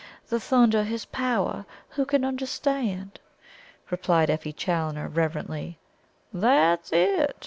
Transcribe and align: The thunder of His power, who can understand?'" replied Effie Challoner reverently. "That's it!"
The 0.29 0.39
thunder 0.39 0.79
of 0.79 0.87
His 0.87 1.05
power, 1.05 1.63
who 1.89 2.05
can 2.07 2.25
understand?'" 2.25 3.19
replied 3.91 4.31
Effie 4.31 4.51
Challoner 4.51 5.07
reverently. 5.07 5.77
"That's 6.33 6.91
it!" 6.91 7.37